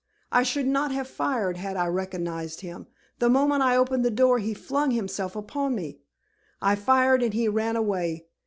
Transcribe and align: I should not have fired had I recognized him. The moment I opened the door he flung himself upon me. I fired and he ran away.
I 0.31 0.41
should 0.41 0.65
not 0.65 0.91
have 0.93 1.07
fired 1.07 1.57
had 1.57 1.77
I 1.77 1.85
recognized 1.85 2.61
him. 2.61 2.87
The 3.19 3.29
moment 3.29 3.61
I 3.61 3.75
opened 3.77 4.03
the 4.03 4.09
door 4.09 4.39
he 4.39 4.55
flung 4.55 4.89
himself 4.89 5.35
upon 5.35 5.75
me. 5.75 5.99
I 6.59 6.73
fired 6.73 7.21
and 7.21 7.35
he 7.35 7.47
ran 7.47 7.75
away. 7.75 8.25